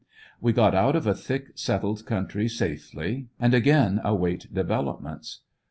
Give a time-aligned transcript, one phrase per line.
[0.41, 5.41] We got out of a thick settled country safely, and ajain await developments.